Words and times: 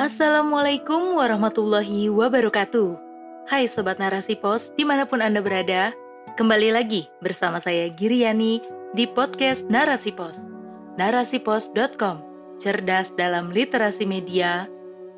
Assalamualaikum 0.00 1.20
warahmatullahi 1.20 2.08
wabarakatuh. 2.08 2.96
Hai 3.52 3.68
Sobat 3.68 4.00
Narasi 4.00 4.32
Pos, 4.32 4.72
di 4.72 4.80
mana 4.80 5.04
pun 5.04 5.20
Anda 5.20 5.44
berada, 5.44 5.92
kembali 6.40 6.72
lagi 6.72 7.04
bersama 7.20 7.60
saya 7.60 7.92
Giriani 7.92 8.64
di 8.96 9.04
podcast 9.04 9.68
Narasi 9.68 10.16
Pos. 10.16 10.40
Narasipos.com, 10.96 12.16
cerdas 12.64 13.12
dalam 13.12 13.52
literasi 13.52 14.08
media, 14.08 14.64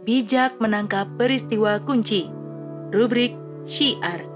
bijak 0.02 0.58
menangkap 0.58 1.06
peristiwa 1.14 1.78
kunci. 1.86 2.26
Rubrik 2.90 3.38
Syiar. 3.70 4.26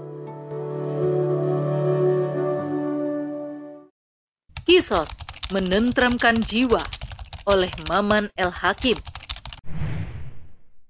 Kisos 4.63 5.11
menentramkan 5.51 6.39
jiwa 6.39 6.79
oleh 7.51 7.67
Maman 7.91 8.31
El 8.39 8.55
Hakim 8.55 8.95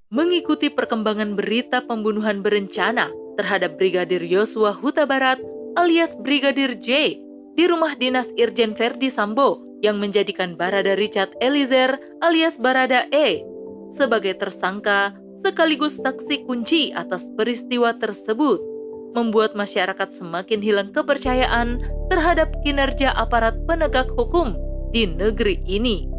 mengikuti 0.08 0.72
perkembangan 0.72 1.36
berita 1.36 1.84
pembunuhan 1.84 2.40
berencana 2.40 3.12
terhadap 3.36 3.76
Brigadir 3.76 4.24
Yosua 4.24 4.72
Huta 4.72 5.04
Barat 5.04 5.36
alias 5.76 6.16
Brigadir 6.24 6.80
J 6.80 7.20
di 7.60 7.64
rumah 7.68 7.92
dinas 8.00 8.32
Irjen 8.40 8.72
Verdi 8.72 9.12
Sambo 9.12 9.60
yang 9.84 10.00
menjadikan 10.00 10.56
Barada 10.56 10.96
Richard 10.96 11.36
Eliezer 11.44 12.00
alias 12.24 12.56
Barada 12.56 13.04
E 13.12 13.44
sebagai 13.92 14.40
tersangka 14.40 15.12
sekaligus 15.44 16.00
saksi 16.00 16.48
kunci 16.48 16.96
atas 16.96 17.28
peristiwa 17.36 17.92
tersebut 18.00 18.64
membuat 19.12 19.60
masyarakat 19.60 20.08
semakin 20.16 20.64
hilang 20.64 20.90
kepercayaan 20.96 21.84
terhadap 22.08 22.48
kinerja 22.64 23.12
aparat 23.12 23.60
penegak 23.68 24.08
hukum 24.16 24.56
di 24.96 25.04
negeri 25.04 25.60
ini. 25.68 26.17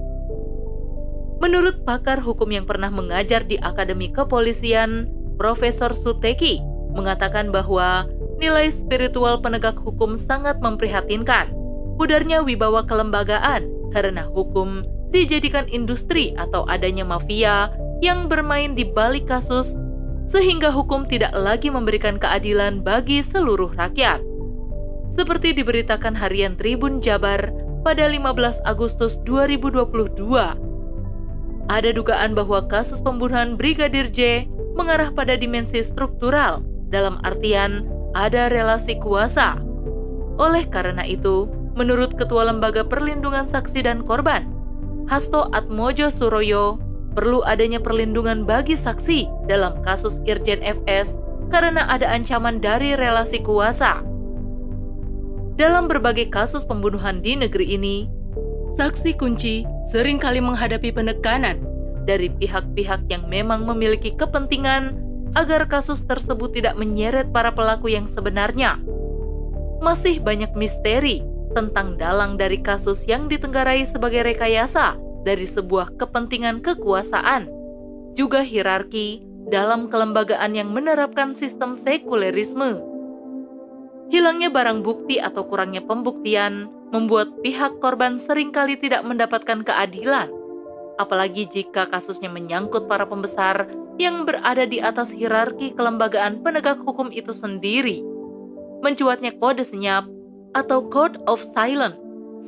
Menurut 1.38 1.86
pakar 1.86 2.18
hukum 2.18 2.50
yang 2.50 2.66
pernah 2.66 2.90
mengajar 2.90 3.46
di 3.46 3.54
Akademi 3.62 4.10
Kepolisian, 4.10 5.06
Profesor 5.38 5.94
Suteki 5.94 6.58
mengatakan 6.90 7.54
bahwa 7.54 8.10
nilai 8.42 8.74
spiritual 8.74 9.38
penegak 9.38 9.78
hukum 9.78 10.18
sangat 10.18 10.58
memprihatinkan. 10.58 11.54
Pudarnya 11.94 12.42
wibawa 12.42 12.82
kelembagaan 12.86 13.70
karena 13.94 14.26
hukum 14.26 14.82
dijadikan 15.14 15.66
industri 15.70 16.34
atau 16.38 16.66
adanya 16.66 17.06
mafia 17.06 17.70
yang 18.02 18.26
bermain 18.26 18.74
di 18.74 18.86
balik 18.86 19.26
kasus 19.30 19.74
sehingga 20.28 20.68
hukum 20.68 21.08
tidak 21.08 21.32
lagi 21.32 21.72
memberikan 21.72 22.20
keadilan 22.20 22.84
bagi 22.84 23.24
seluruh 23.24 23.72
rakyat. 23.74 24.20
Seperti 25.14 25.56
diberitakan 25.56 26.14
harian 26.14 26.54
Tribun 26.54 27.02
Jabar 27.02 27.50
pada 27.82 28.06
15 28.06 28.62
Agustus 28.68 29.18
2022, 29.24 30.67
ada 31.68 31.92
dugaan 31.92 32.32
bahwa 32.32 32.64
kasus 32.66 32.98
pembunuhan 33.00 33.54
Brigadir 33.54 34.08
J 34.08 34.48
mengarah 34.76 35.12
pada 35.12 35.36
dimensi 35.36 35.84
struktural, 35.84 36.64
dalam 36.88 37.20
artian 37.22 37.84
ada 38.16 38.48
relasi 38.48 38.96
kuasa. 38.98 39.60
Oleh 40.40 40.64
karena 40.68 41.04
itu, 41.04 41.50
menurut 41.76 42.16
Ketua 42.16 42.48
Lembaga 42.48 42.82
Perlindungan 42.82 43.44
Saksi 43.44 43.84
dan 43.84 44.02
Korban, 44.02 44.48
Hasto 45.10 45.52
Atmojo 45.52 46.08
Suroyo, 46.08 46.80
perlu 47.12 47.42
adanya 47.44 47.82
perlindungan 47.82 48.46
bagi 48.46 48.78
saksi 48.78 49.26
dalam 49.50 49.82
kasus 49.82 50.22
Irjen 50.24 50.62
FS 50.62 51.18
karena 51.50 51.84
ada 51.88 52.06
ancaman 52.06 52.60
dari 52.60 52.94
relasi 52.94 53.40
kuasa. 53.42 54.04
Dalam 55.58 55.90
berbagai 55.90 56.30
kasus 56.30 56.62
pembunuhan 56.62 57.18
di 57.18 57.34
negeri 57.34 57.74
ini, 57.74 58.06
saksi 58.78 59.18
kunci 59.18 59.66
sering 59.90 60.22
kali 60.22 60.38
menghadapi 60.38 60.94
penekanan 60.94 61.58
dari 62.06 62.30
pihak-pihak 62.30 63.10
yang 63.10 63.26
memang 63.26 63.66
memiliki 63.66 64.14
kepentingan 64.14 64.94
agar 65.34 65.66
kasus 65.66 66.06
tersebut 66.06 66.54
tidak 66.54 66.78
menyeret 66.78 67.28
para 67.34 67.50
pelaku 67.50 67.90
yang 67.90 68.06
sebenarnya. 68.06 68.78
Masih 69.82 70.22
banyak 70.22 70.54
misteri 70.54 71.26
tentang 71.58 71.98
dalang 71.98 72.38
dari 72.38 72.62
kasus 72.62 73.02
yang 73.10 73.26
ditenggarai 73.26 73.82
sebagai 73.82 74.22
rekayasa 74.22 74.94
dari 75.26 75.44
sebuah 75.44 75.98
kepentingan 75.98 76.62
kekuasaan, 76.62 77.50
juga 78.14 78.46
hierarki 78.46 79.26
dalam 79.50 79.90
kelembagaan 79.90 80.54
yang 80.54 80.70
menerapkan 80.70 81.34
sistem 81.34 81.74
sekulerisme. 81.74 82.78
Hilangnya 84.08 84.48
barang 84.48 84.80
bukti 84.80 85.20
atau 85.20 85.44
kurangnya 85.44 85.84
pembuktian 85.84 86.72
membuat 86.88 87.28
pihak 87.44 87.76
korban 87.84 88.16
sering 88.16 88.48
kali 88.48 88.80
tidak 88.80 89.04
mendapatkan 89.04 89.60
keadilan, 89.60 90.32
apalagi 90.96 91.44
jika 91.44 91.84
kasusnya 91.92 92.32
menyangkut 92.32 92.88
para 92.88 93.04
pembesar 93.04 93.68
yang 94.00 94.24
berada 94.24 94.64
di 94.64 94.80
atas 94.80 95.12
hierarki 95.12 95.76
kelembagaan 95.76 96.40
penegak 96.40 96.80
hukum 96.80 97.12
itu 97.12 97.36
sendiri. 97.36 98.00
Mencuatnya 98.80 99.36
kode 99.36 99.66
senyap 99.66 100.08
atau 100.56 100.86
code 100.88 101.20
of 101.28 101.44
silence, 101.52 101.98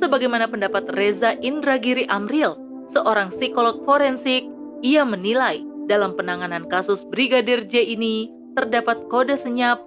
sebagaimana 0.01 0.49
pendapat 0.49 0.89
Reza 0.97 1.37
Indragiri 1.45 2.09
Amril, 2.09 2.57
seorang 2.89 3.29
psikolog 3.29 3.85
forensik, 3.85 4.49
ia 4.81 5.05
menilai 5.05 5.61
dalam 5.85 6.17
penanganan 6.17 6.65
kasus 6.71 7.05
Brigadir 7.05 7.61
J 7.69 7.93
ini 7.93 8.31
terdapat 8.57 9.05
kode 9.11 9.37
senyap 9.37 9.77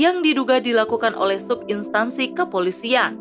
yang 0.00 0.24
diduga 0.24 0.60
dilakukan 0.62 1.12
oleh 1.12 1.36
subinstansi 1.36 2.32
kepolisian. 2.32 3.20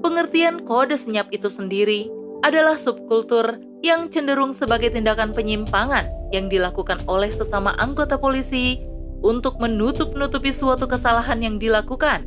Pengertian 0.00 0.64
kode 0.64 0.96
senyap 0.96 1.28
itu 1.32 1.48
sendiri 1.48 2.08
adalah 2.40 2.76
subkultur 2.76 3.60
yang 3.84 4.08
cenderung 4.12 4.52
sebagai 4.52 4.92
tindakan 4.92 5.32
penyimpangan 5.32 6.08
yang 6.32 6.48
dilakukan 6.48 7.00
oleh 7.08 7.28
sesama 7.32 7.76
anggota 7.80 8.16
polisi 8.16 8.80
untuk 9.20 9.60
menutup-nutupi 9.60 10.52
suatu 10.52 10.88
kesalahan 10.88 11.44
yang 11.44 11.56
dilakukan. 11.60 12.24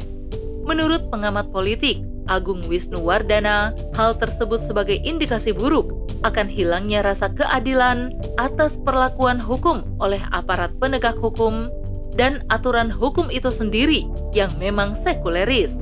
Menurut 0.66 1.10
pengamat 1.10 1.50
politik 1.50 2.02
Agung 2.32 2.64
Wisnu 2.72 3.04
Wardana, 3.04 3.76
hal 4.00 4.16
tersebut 4.16 4.64
sebagai 4.64 4.96
indikasi 5.04 5.52
buruk 5.52 5.92
akan 6.24 6.48
hilangnya 6.48 7.04
rasa 7.04 7.28
keadilan 7.36 8.16
atas 8.40 8.80
perlakuan 8.80 9.36
hukum 9.36 9.84
oleh 10.00 10.24
aparat 10.32 10.72
penegak 10.80 11.20
hukum 11.20 11.68
dan 12.14 12.46
aturan 12.54 12.94
hukum 12.94 13.30
itu 13.34 13.50
sendiri 13.50 14.06
yang 14.34 14.50
memang 14.62 14.94
sekuleris 14.98 15.76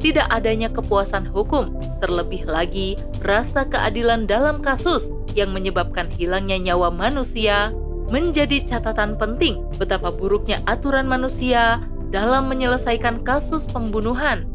tidak 0.00 0.32
adanya 0.32 0.72
kepuasan 0.72 1.28
hukum, 1.28 1.76
terlebih 2.00 2.48
lagi 2.48 2.96
rasa 3.20 3.68
keadilan 3.68 4.24
dalam 4.24 4.64
kasus 4.64 5.12
yang 5.36 5.52
menyebabkan 5.52 6.08
hilangnya 6.08 6.56
nyawa 6.56 6.88
manusia, 6.88 7.68
menjadi 8.08 8.64
catatan 8.64 9.20
penting 9.20 9.60
betapa 9.76 10.08
buruknya 10.08 10.56
aturan 10.64 11.04
manusia 11.04 11.84
dalam 12.08 12.48
menyelesaikan 12.48 13.22
kasus 13.28 13.68
pembunuhan. 13.68 14.48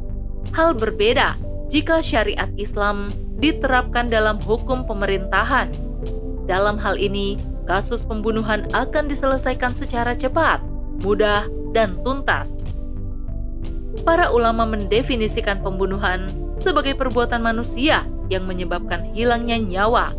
Hal 0.52 0.74
berbeda 0.74 1.38
jika 1.70 2.02
syariat 2.02 2.50
Islam 2.58 3.14
diterapkan 3.38 4.10
dalam 4.10 4.42
hukum 4.44 4.84
pemerintahan. 4.90 5.70
Dalam 6.50 6.82
hal 6.82 6.98
ini, 6.98 7.38
kasus 7.70 8.02
pembunuhan 8.02 8.66
akan 8.74 9.10
diselesaikan 9.10 9.74
secara 9.78 10.14
cepat, 10.18 10.62
mudah, 11.04 11.50
dan 11.76 11.98
tuntas 12.06 12.56
para 14.04 14.28
ulama 14.28 14.68
mendefinisikan 14.68 15.64
pembunuhan 15.64 16.28
sebagai 16.60 16.98
perbuatan 17.00 17.40
manusia 17.40 18.04
yang 18.28 18.44
menyebabkan 18.44 19.06
hilangnya 19.16 19.56
nyawa. 19.56 20.12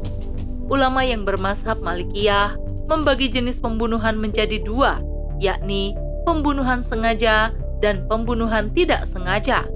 Ulama 0.67 1.05
yang 1.05 1.23
bermazhab 1.29 1.79
Malikiyah 1.85 2.57
membagi 2.91 3.29
jenis 3.29 3.61
pembunuhan 3.61 4.17
menjadi 4.17 4.63
dua, 4.63 5.03
yakni 5.39 5.95
pembunuhan 6.25 6.81
sengaja 6.81 7.55
dan 7.85 8.07
pembunuhan 8.11 8.73
tidak 8.73 9.05
sengaja. 9.05 9.67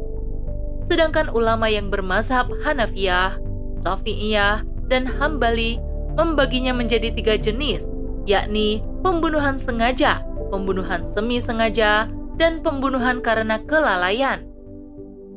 Sedangkan 0.91 1.31
ulama 1.31 1.71
yang 1.71 1.93
bermazhab 1.93 2.51
Hanafiyah, 2.67 3.39
Syafi'iyah, 3.87 4.67
dan 4.91 5.07
Hambali 5.07 5.79
membaginya 6.19 6.75
menjadi 6.75 7.15
tiga 7.15 7.39
jenis, 7.39 7.87
yakni 8.27 8.83
pembunuhan 9.07 9.55
sengaja, 9.55 10.19
pembunuhan 10.51 11.07
semi 11.15 11.39
sengaja, 11.39 12.11
dan 12.37 12.61
pembunuhan 12.61 13.23
karena 13.23 13.63
kelalaian. 13.65 14.45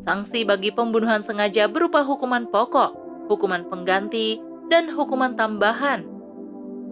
Sanksi 0.04 0.44
bagi 0.44 0.74
pembunuhan 0.74 1.24
sengaja 1.24 1.69
berupa 1.71 2.04
hukuman 2.04 2.50
pokok, 2.50 2.95
hukuman 3.31 3.63
pengganti, 3.71 4.42
dan 4.68 4.92
hukuman 4.92 5.38
tambahan. 5.39 6.04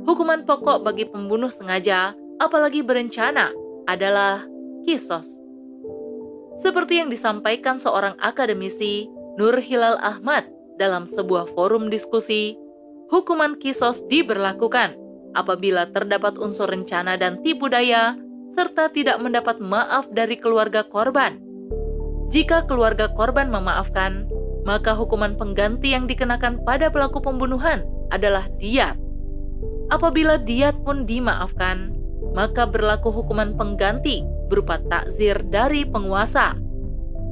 Hukuman 0.07 0.47
pokok 0.47 0.85
bagi 0.85 1.09
pembunuh 1.09 1.51
sengaja, 1.51 2.15
apalagi 2.39 2.85
berencana, 2.85 3.51
adalah 3.89 4.45
kisos. 4.87 5.27
Seperti 6.61 7.01
yang 7.01 7.09
disampaikan 7.09 7.81
seorang 7.81 8.13
akademisi, 8.21 9.09
Nur 9.35 9.57
Hilal 9.57 9.97
Ahmad, 9.97 10.45
dalam 10.77 11.09
sebuah 11.09 11.51
forum 11.57 11.89
diskusi, 11.89 12.53
hukuman 13.09 13.57
kisos 13.57 14.03
diberlakukan 14.07 15.00
apabila 15.33 15.87
terdapat 15.91 16.35
unsur 16.37 16.67
rencana 16.67 17.15
dan 17.15 17.39
tipu 17.43 17.71
daya 17.71 18.15
serta 18.51 18.91
tidak 18.91 19.19
mendapat 19.23 19.57
maaf 19.63 20.07
dari 20.11 20.35
keluarga 20.35 20.83
korban. 20.87 21.39
Jika 22.31 22.67
keluarga 22.67 23.11
korban 23.11 23.51
memaafkan, 23.51 24.27
maka 24.63 24.95
hukuman 24.95 25.35
pengganti 25.35 25.91
yang 25.91 26.07
dikenakan 26.07 26.63
pada 26.63 26.87
pelaku 26.87 27.19
pembunuhan 27.19 27.83
adalah 28.11 28.47
diat. 28.59 28.95
Apabila 29.91 30.39
diat 30.39 30.75
pun 30.87 31.03
dimaafkan, 31.03 31.91
maka 32.31 32.63
berlaku 32.63 33.11
hukuman 33.11 33.57
pengganti 33.59 34.23
berupa 34.47 34.79
takzir 34.87 35.35
dari 35.51 35.83
penguasa, 35.83 36.55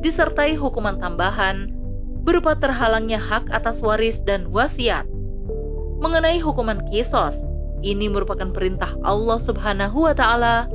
disertai 0.03 0.55
hukuman 0.59 0.99
tambahan 0.99 1.71
berupa 2.23 2.55
terhalangnya 2.59 3.19
hak 3.19 3.47
atas 3.51 3.79
waris 3.79 4.19
dan 4.27 4.51
wasiat. 4.51 5.07
Mengenai 6.03 6.39
hukuman 6.39 6.83
kisos, 6.91 7.39
ini 7.81 8.11
merupakan 8.11 8.51
perintah 8.51 8.95
Allah 9.03 9.39
Subhanahu 9.39 10.07
wa 10.07 10.13
taala 10.15 10.67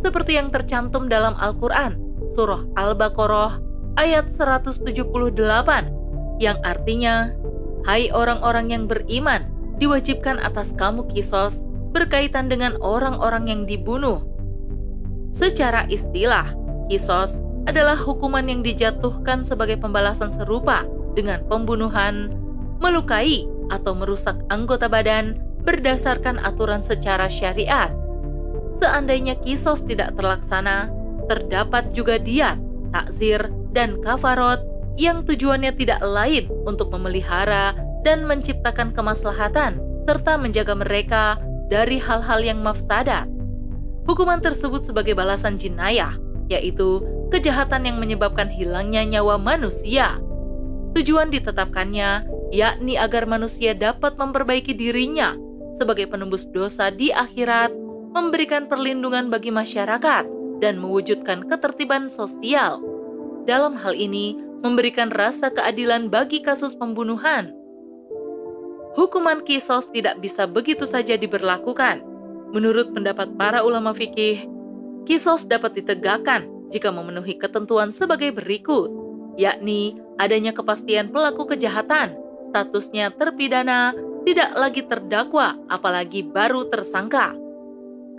seperti 0.00 0.36
yang 0.36 0.48
tercantum 0.48 1.08
dalam 1.08 1.36
Al-Qur'an 1.36 1.96
surah 2.36 2.64
Al-Baqarah 2.78 3.60
ayat 4.00 4.32
178 4.36 5.36
yang 6.40 6.56
artinya 6.64 7.36
Hai 7.80 8.12
orang-orang 8.12 8.76
yang 8.76 8.84
beriman, 8.84 9.48
diwajibkan 9.80 10.36
atas 10.44 10.76
kamu 10.76 11.08
kisos 11.08 11.64
berkaitan 11.96 12.52
dengan 12.52 12.76
orang-orang 12.84 13.48
yang 13.48 13.62
dibunuh. 13.64 14.20
Secara 15.32 15.88
istilah, 15.88 16.52
kisos 16.92 17.40
adalah 17.64 17.96
hukuman 17.96 18.44
yang 18.52 18.60
dijatuhkan 18.60 19.48
sebagai 19.48 19.80
pembalasan 19.80 20.28
serupa 20.28 20.84
dengan 21.16 21.40
pembunuhan, 21.48 22.36
melukai, 22.84 23.48
atau 23.70 23.94
merusak 23.94 24.36
anggota 24.50 24.90
badan 24.90 25.38
berdasarkan 25.64 26.40
aturan 26.40 26.80
secara 26.80 27.28
syariat. 27.28 27.92
Seandainya 28.80 29.36
kisos 29.44 29.84
tidak 29.84 30.16
terlaksana, 30.16 30.88
terdapat 31.28 31.92
juga 31.92 32.16
diat, 32.16 32.56
takzir, 32.90 33.52
dan 33.76 34.00
kafarot 34.00 34.64
yang 34.96 35.22
tujuannya 35.24 35.76
tidak 35.76 36.00
lain 36.02 36.48
untuk 36.64 36.90
memelihara 36.90 37.76
dan 38.02 38.24
menciptakan 38.24 38.96
kemaslahatan 38.96 39.78
serta 40.08 40.40
menjaga 40.40 40.74
mereka 40.74 41.36
dari 41.68 42.00
hal-hal 42.00 42.40
yang 42.40 42.64
mafsadat. 42.64 43.28
Hukuman 44.08 44.42
tersebut 44.42 44.82
sebagai 44.82 45.14
balasan 45.14 45.60
jinayah, 45.60 46.16
yaitu 46.50 47.04
kejahatan 47.30 47.86
yang 47.86 47.96
menyebabkan 48.00 48.50
hilangnya 48.50 49.06
nyawa 49.06 49.38
manusia. 49.38 50.18
Tujuan 50.96 51.30
ditetapkannya 51.30 52.26
yakni 52.50 52.98
agar 52.98 53.28
manusia 53.30 53.76
dapat 53.76 54.18
memperbaiki 54.18 54.74
dirinya 54.74 55.38
sebagai 55.80 56.04
penembus 56.12 56.44
dosa 56.52 56.92
di 56.92 57.08
akhirat, 57.08 57.72
memberikan 58.12 58.68
perlindungan 58.68 59.32
bagi 59.32 59.48
masyarakat, 59.48 60.28
dan 60.60 60.76
mewujudkan 60.76 61.48
ketertiban 61.48 62.12
sosial. 62.12 62.84
Dalam 63.48 63.72
hal 63.80 63.96
ini, 63.96 64.36
memberikan 64.60 65.08
rasa 65.08 65.48
keadilan 65.48 66.12
bagi 66.12 66.44
kasus 66.44 66.76
pembunuhan. 66.76 67.56
Hukuman 68.92 69.40
kisos 69.48 69.88
tidak 69.96 70.20
bisa 70.20 70.44
begitu 70.44 70.84
saja 70.84 71.16
diberlakukan. 71.16 72.04
Menurut 72.52 72.92
pendapat 72.92 73.32
para 73.40 73.64
ulama 73.64 73.96
fikih, 73.96 74.44
kisos 75.08 75.48
dapat 75.48 75.80
ditegakkan 75.80 76.44
jika 76.68 76.92
memenuhi 76.92 77.40
ketentuan 77.40 77.94
sebagai 77.94 78.36
berikut, 78.36 78.92
yakni 79.40 79.96
adanya 80.20 80.52
kepastian 80.52 81.08
pelaku 81.08 81.48
kejahatan, 81.56 82.18
statusnya 82.52 83.14
terpidana, 83.14 83.94
tidak 84.24 84.50
lagi 84.56 84.82
terdakwa, 84.84 85.56
apalagi 85.72 86.20
baru 86.24 86.68
tersangka. 86.68 87.32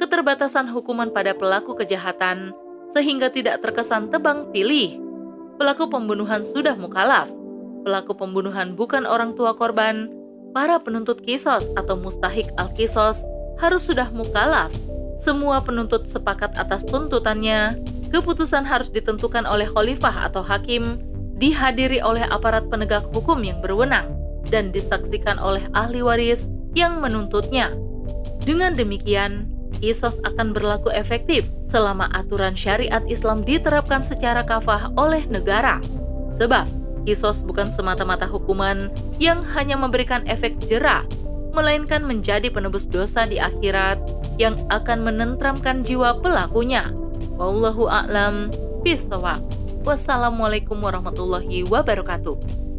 Keterbatasan 0.02 0.66
hukuman 0.70 1.14
pada 1.14 1.38
pelaku 1.38 1.78
kejahatan 1.78 2.58
sehingga 2.92 3.30
tidak 3.30 3.62
terkesan 3.62 4.10
tebang 4.10 4.50
pilih 4.50 4.98
pelaku 5.62 5.86
pembunuhan 5.94 6.42
sudah 6.42 6.74
mukalaf. 6.74 7.30
Pelaku 7.86 8.18
pembunuhan 8.18 8.74
bukan 8.74 9.06
orang 9.06 9.38
tua 9.38 9.54
korban. 9.54 10.10
Para 10.58 10.82
penuntut 10.82 11.22
kisos 11.24 11.70
atau 11.80 11.96
mustahik 11.96 12.50
al-kisos 12.58 13.22
harus 13.62 13.86
sudah 13.86 14.10
mukalaf. 14.10 14.74
Semua 15.22 15.62
penuntut 15.62 16.10
sepakat 16.10 16.58
atas 16.58 16.82
tuntutannya. 16.90 17.78
Keputusan 18.10 18.66
harus 18.66 18.90
ditentukan 18.90 19.48
oleh 19.48 19.70
khalifah 19.72 20.28
atau 20.28 20.44
hakim, 20.44 21.00
dihadiri 21.40 22.04
oleh 22.04 22.26
aparat 22.28 22.68
penegak 22.68 23.06
hukum 23.16 23.40
yang 23.46 23.64
berwenang, 23.64 24.12
dan 24.50 24.74
disaksikan 24.74 25.38
oleh 25.38 25.68
ahli 25.76 26.02
waris 26.02 26.50
yang 26.74 27.04
menuntutnya. 27.04 27.76
Dengan 28.42 28.74
demikian, 28.74 29.46
kisos 29.78 30.18
akan 30.26 30.56
berlaku 30.56 30.90
efektif 30.94 31.46
selama 31.70 32.10
aturan 32.16 32.58
syariat 32.58 33.04
Islam 33.06 33.46
diterapkan 33.46 34.02
secara 34.02 34.42
kafah 34.42 34.90
oleh 34.98 35.26
negara. 35.30 35.78
Sebab, 36.36 36.66
kisos 37.06 37.46
bukan 37.46 37.70
semata-mata 37.70 38.26
hukuman 38.26 38.90
yang 39.22 39.46
hanya 39.54 39.78
memberikan 39.78 40.26
efek 40.26 40.58
jerah, 40.66 41.06
melainkan 41.52 42.02
menjadi 42.08 42.48
penebus 42.50 42.88
dosa 42.88 43.28
di 43.28 43.38
akhirat 43.38 44.00
yang 44.40 44.58
akan 44.72 45.04
menentramkan 45.04 45.84
jiwa 45.84 46.18
pelakunya. 46.24 46.90
Wallahu 47.36 47.90
a'lam 47.92 48.50
bishawab. 48.82 49.42
Wassalamualaikum 49.82 50.78
warahmatullahi 50.78 51.66
wabarakatuh. 51.66 52.71